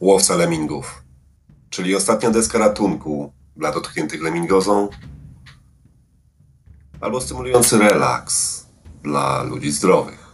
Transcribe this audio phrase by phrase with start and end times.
[0.00, 1.02] Łowca lemingów,
[1.70, 4.88] czyli ostatnia deska ratunku dla dotkniętych lemingozą,
[7.00, 8.66] albo stymulujący relaks
[9.02, 10.26] dla ludzi zdrowych.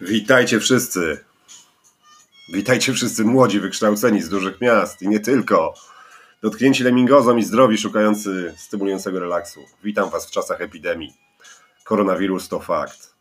[0.00, 1.24] Witajcie wszyscy!
[2.52, 5.74] Witajcie wszyscy młodzi, wykształceni z dużych miast i nie tylko.
[6.42, 9.60] Dotknięci lemingozą i zdrowi, szukający stymulującego relaksu.
[9.84, 11.14] Witam Was w czasach epidemii.
[11.84, 13.15] Koronawirus to fakt.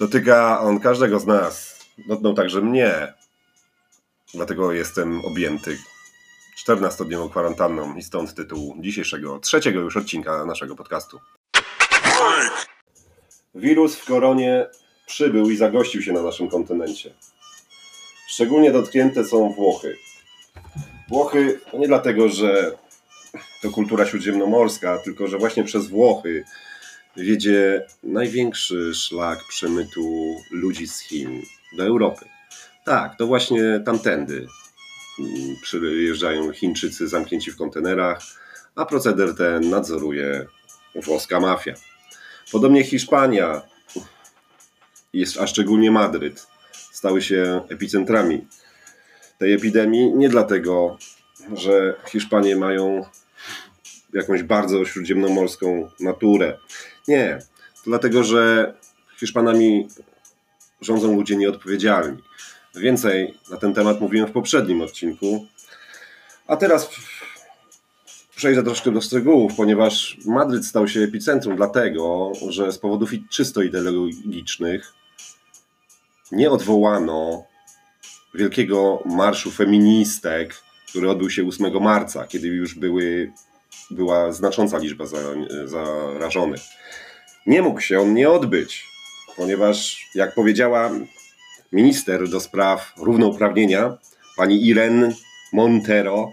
[0.00, 1.78] Dotyka on każdego z nas.
[2.08, 3.12] Dotknął także mnie.
[4.34, 5.78] Dlatego jestem objęty
[6.66, 11.20] 14-dniową kwarantanną i stąd tytuł dzisiejszego, trzeciego już odcinka naszego podcastu.
[13.54, 14.66] Wirus w koronie
[15.06, 17.14] przybył i zagościł się na naszym kontynencie.
[18.28, 19.96] Szczególnie dotknięte są Włochy.
[21.08, 22.72] Włochy to nie dlatego, że
[23.62, 26.44] to kultura śródziemnomorska, tylko że właśnie przez Włochy
[27.18, 31.42] wiedzie największy szlak przemytu ludzi z Chin
[31.76, 32.24] do Europy.
[32.84, 34.46] Tak, to właśnie tamtędy
[35.18, 38.22] mm, przyjeżdżają Chińczycy zamknięci w kontenerach,
[38.74, 40.46] a proceder ten nadzoruje
[40.94, 41.74] włoska mafia.
[42.52, 43.62] Podobnie Hiszpania,
[45.40, 48.46] a szczególnie Madryt, stały się epicentrami
[49.38, 50.12] tej epidemii.
[50.14, 50.98] Nie dlatego,
[51.54, 53.04] że Hiszpanie mają
[54.12, 56.58] jakąś bardzo śródziemnomorską naturę.
[57.08, 57.38] Nie,
[57.84, 58.74] dlatego że
[59.20, 59.88] Hiszpanami
[60.80, 62.18] rządzą ludzie nieodpowiedzialni.
[62.74, 65.46] Więcej na ten temat mówiłem w poprzednim odcinku.
[66.46, 66.90] A teraz
[68.36, 74.92] przejdę troszkę do szczegółów, ponieważ Madryt stał się epicentrum dlatego, że z powodów czysto ideologicznych
[76.32, 77.44] nie odwołano
[78.34, 80.54] wielkiego marszu feministek,
[80.88, 83.32] który odbył się 8 marca, kiedy już były,
[83.90, 85.04] była znacząca liczba
[85.64, 86.60] zarażonych.
[87.46, 88.84] Nie mógł się on nie odbyć,
[89.36, 90.90] ponieważ, jak powiedziała
[91.72, 93.98] minister do spraw równouprawnienia,
[94.36, 95.12] pani Irene
[95.52, 96.32] Montero,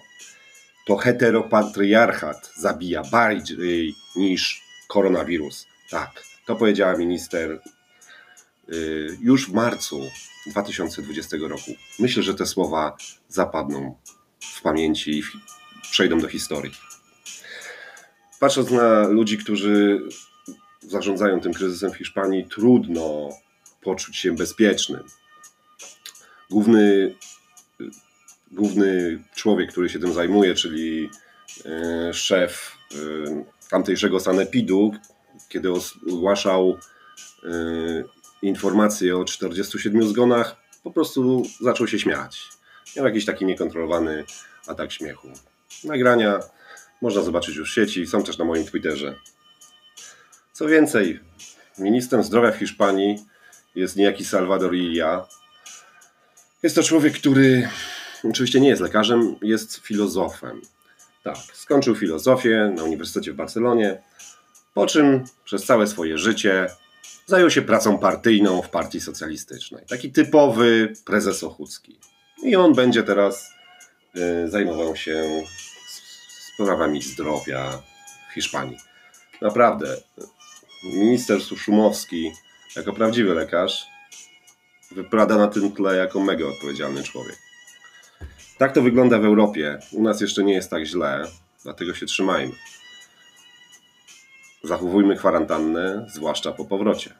[0.86, 5.68] to heteropatriarchat zabija bardziej niż koronawirus.
[5.90, 7.62] Tak, to powiedziała minister
[8.70, 10.02] y, już w marcu
[10.48, 11.72] 2020 roku.
[12.00, 12.98] Myślę, że te słowa
[13.30, 13.96] zapadną
[14.40, 15.24] w pamięci i
[15.92, 16.72] przejdą do historii.
[18.40, 20.02] Patrząc na ludzi, którzy
[20.82, 23.30] zarządzają tym kryzysem w Hiszpanii, trudno
[23.82, 25.04] poczuć się bezpiecznym.
[26.50, 27.16] Główny,
[28.52, 31.10] główny człowiek, który się tym zajmuje, czyli
[31.66, 32.96] e, szef e,
[33.70, 34.92] tamtejszego sanepidu,
[35.50, 35.70] kiedy
[36.14, 36.78] ogłaszał
[37.44, 37.48] e,
[38.42, 42.50] informacje o 47 zgonach, po prostu zaczął się śmiać.
[42.98, 44.24] Miał jakiś taki niekontrolowany
[44.68, 45.28] atak śmiechu.
[45.84, 46.40] Nagrania
[47.06, 49.16] można zobaczyć już w sieci, są też na moim Twitterze.
[50.54, 51.20] Co więcej,
[51.78, 53.18] ministrem zdrowia w Hiszpanii
[53.76, 55.28] jest niejaki Salvador Illa.
[56.64, 57.70] Jest to człowiek, który
[58.24, 60.62] oczywiście nie jest lekarzem, jest filozofem.
[61.24, 64.02] Tak, skończył filozofię na Uniwersytecie w Barcelonie,
[64.74, 66.68] po czym przez całe swoje życie
[67.26, 69.86] zajął się pracą partyjną w partii socjalistycznej.
[69.90, 72.00] Taki typowy prezes Ochucki.
[72.44, 73.50] I on będzie teraz
[74.46, 75.44] y, zajmował się
[76.56, 77.82] sprawami zdrowia
[78.30, 78.78] w Hiszpanii.
[79.42, 79.98] Naprawdę,
[80.84, 82.32] minister Szumowski,
[82.76, 83.86] jako prawdziwy lekarz,
[84.92, 87.38] wypada na tym tle jako mega odpowiedzialny człowiek.
[88.58, 89.80] Tak to wygląda w Europie.
[89.92, 91.24] U nas jeszcze nie jest tak źle,
[91.64, 92.54] dlatego się trzymajmy.
[94.64, 97.14] Zachowujmy kwarantannę, zwłaszcza po powrocie.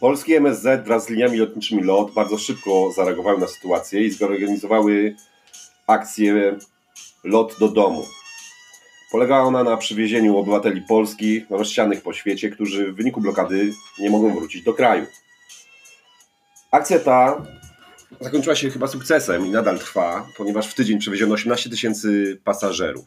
[0.00, 5.16] Polski MSZ wraz z liniami lotniczymi LOT bardzo szybko zareagowały na sytuację i zorganizowały
[5.88, 6.58] akcję
[7.24, 8.06] Lot do domu.
[9.10, 14.34] Polegała ona na przywiezieniu obywateli Polski rozsianych po świecie, którzy w wyniku blokady nie mogą
[14.34, 15.06] wrócić do kraju.
[16.70, 17.46] Akcja ta
[18.20, 23.04] zakończyła się chyba sukcesem i nadal trwa, ponieważ w tydzień przewieziono 18 tysięcy pasażerów.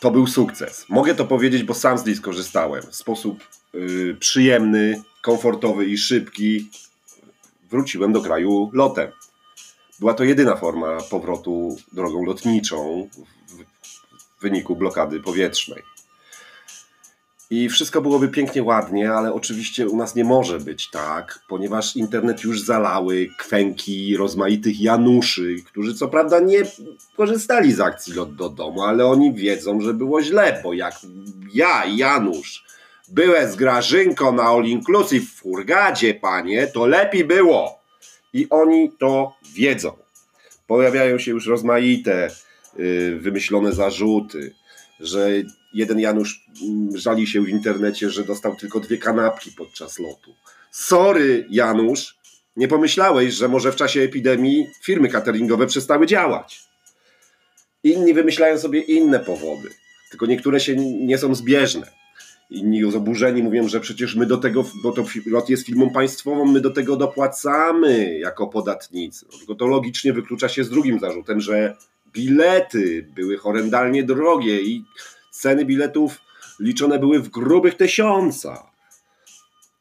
[0.00, 0.86] To był sukces.
[0.88, 2.82] Mogę to powiedzieć, bo sam z niej skorzystałem.
[2.82, 6.70] W sposób yy, przyjemny, komfortowy i szybki
[7.70, 9.10] wróciłem do kraju lotem.
[9.98, 13.08] Była to jedyna forma powrotu drogą lotniczą
[14.38, 15.82] w wyniku blokady powietrznej.
[17.50, 22.44] I wszystko byłoby pięknie, ładnie, ale oczywiście u nas nie może być tak, ponieważ internet
[22.44, 26.62] już zalały kwęki rozmaitych Januszy, którzy co prawda nie
[27.16, 30.94] korzystali z akcji lot do domu, ale oni wiedzą, że było źle, bo jak
[31.52, 32.64] ja, Janusz,
[33.08, 37.83] byłem z Grażynką na All Inclusive w Furgadzie, panie, to lepiej było.
[38.34, 39.92] I oni to wiedzą.
[40.66, 42.30] Pojawiają się już rozmaite
[42.76, 44.54] yy, wymyślone zarzuty
[45.00, 45.30] że
[45.72, 50.34] jeden Janusz mm, żali się w internecie, że dostał tylko dwie kanapki podczas lotu.
[50.70, 52.18] Sorry, Janusz,
[52.56, 56.62] nie pomyślałeś, że może w czasie epidemii firmy cateringowe przestały działać.
[57.82, 59.70] Inni wymyślają sobie inne powody,
[60.10, 62.03] tylko niektóre się nie są zbieżne.
[62.50, 66.60] Inni oburzeni mówią, że przecież my do tego, bo to lot jest firmą państwową, my
[66.60, 69.26] do tego dopłacamy jako podatnicy.
[69.38, 71.76] Tylko to logicznie wyklucza się z drugim zarzutem, że
[72.12, 74.84] bilety były horrendalnie drogie i
[75.30, 76.20] ceny biletów
[76.60, 78.62] liczone były w grubych tysiącach.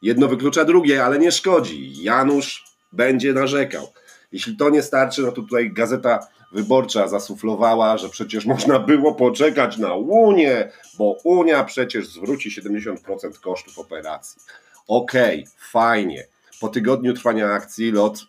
[0.01, 2.03] Jedno wyklucza drugie, ale nie szkodzi.
[2.03, 3.87] Janusz będzie narzekał.
[4.31, 6.19] Jeśli to nie starczy, no to tutaj gazeta
[6.53, 13.79] wyborcza zasuflowała, że przecież można było poczekać na Unię, bo Unia przecież zwróci 70% kosztów
[13.79, 14.41] operacji.
[14.87, 16.27] Okej, okay, fajnie.
[16.59, 18.19] Po tygodniu trwania akcji lot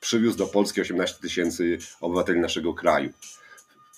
[0.00, 3.10] przywiózł do Polski 18 tysięcy obywateli naszego kraju.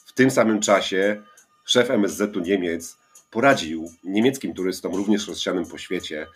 [0.07, 1.23] W tym samym czasie
[1.65, 2.97] szef MSZ-u Niemiec
[3.31, 6.27] poradził niemieckim turystom, również rozsianym po świecie,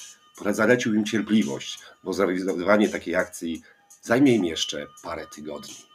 [0.51, 3.63] zalecił im cierpliwość, bo zrealizowanie takiej akcji
[4.03, 5.90] zajmie im jeszcze parę tygodni.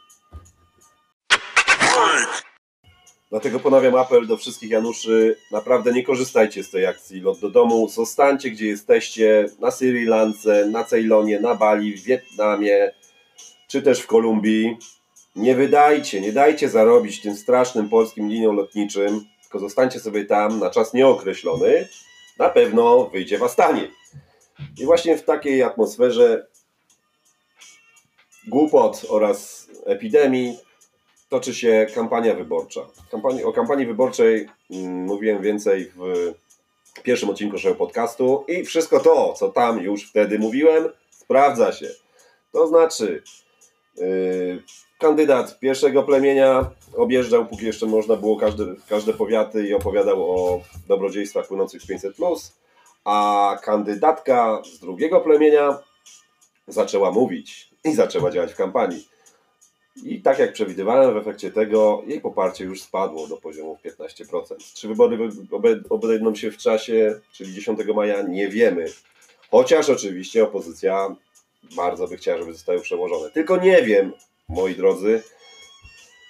[3.30, 7.88] Dlatego ponawiam apel do wszystkich Januszy, naprawdę nie korzystajcie z tej akcji Lot do domu,
[7.88, 12.92] zostańcie gdzie jesteście, na Sri Lance, na Ceylonie, na Bali, w Wietnamie,
[13.68, 14.76] czy też w Kolumbii.
[15.36, 20.70] Nie wydajcie, nie dajcie zarobić tym strasznym polskim liniom lotniczym, tylko zostańcie sobie tam na
[20.70, 21.88] czas nieokreślony.
[22.38, 23.90] Na pewno wyjdzie was taniej.
[24.78, 26.46] I właśnie w takiej atmosferze
[28.48, 30.58] głupot oraz epidemii
[31.28, 32.80] toczy się kampania wyborcza.
[33.10, 36.34] Kampanii, o kampanii wyborczej mm, mówiłem więcej w
[37.02, 41.88] pierwszym odcinku naszego podcastu i wszystko to, co tam już wtedy mówiłem, sprawdza się.
[42.52, 43.22] To znaczy,
[43.96, 44.62] yy,
[44.98, 51.48] kandydat pierwszego plemienia objeżdżał, póki jeszcze można było każde, każde powiaty i opowiadał o dobrodziejstwach
[51.48, 52.50] płynących z 500+,
[53.04, 55.78] a kandydatka z drugiego plemienia
[56.68, 59.08] zaczęła mówić i zaczęła działać w kampanii.
[60.02, 64.74] I tak jak przewidywałem, w efekcie tego jej poparcie już spadło do poziomu 15%.
[64.74, 65.30] Czy wybory
[65.90, 68.86] obejdą się w czasie, czyli 10 maja, nie wiemy.
[69.50, 71.16] Chociaż oczywiście opozycja
[71.76, 73.30] bardzo by chciała, żeby zostały przełożone.
[73.30, 74.12] Tylko nie wiem,
[74.48, 75.22] moi drodzy,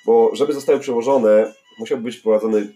[0.07, 2.73] bo żeby zostały przełożone, musiałby być wprowadzony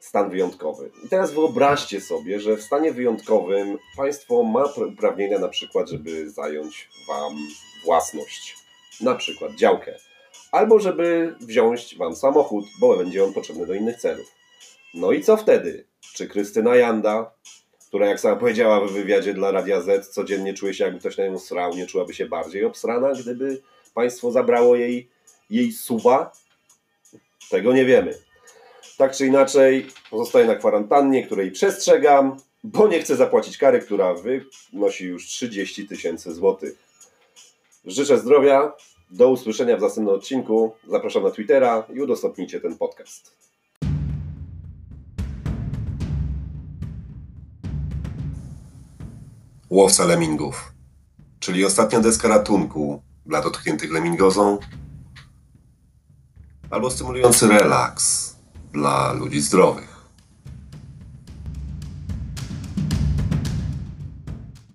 [0.00, 0.90] stan wyjątkowy.
[1.04, 6.88] I teraz wyobraźcie sobie, że w stanie wyjątkowym państwo ma uprawnienia na przykład, żeby zająć
[7.08, 7.36] wam
[7.84, 8.56] własność,
[9.00, 9.98] na przykład działkę,
[10.52, 14.26] albo żeby wziąć wam samochód, bo będzie on potrzebny do innych celów.
[14.94, 15.86] No i co wtedy?
[16.14, 17.30] Czy Krystyna Janda,
[17.88, 21.26] która jak sama powiedziała w wywiadzie dla Radia Z, codziennie czuje się jakby ktoś na
[21.26, 23.62] nią srał, nie czułaby się bardziej obsrana, gdyby
[23.94, 25.08] państwo zabrało jej,
[25.50, 26.32] jej suwa?
[27.50, 28.18] Tego nie wiemy.
[28.98, 34.14] Tak czy inaczej, pozostaje na kwarantannie, której przestrzegam, bo nie chcę zapłacić kary, która
[34.72, 36.74] wynosi już 30 tysięcy złotych.
[37.84, 38.72] Życzę zdrowia,
[39.10, 40.72] do usłyszenia w następnym odcinku.
[40.88, 43.40] Zapraszam na Twittera i udostępnijcie ten podcast.
[49.70, 50.72] Łowca lemingów,
[51.40, 54.58] czyli ostatnia deska ratunku dla dotkniętych lemingozą,
[56.70, 58.36] albo stymulujący relaks
[58.72, 59.89] dla ludzi zdrowych.